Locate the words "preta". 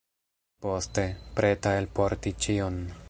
1.41-1.75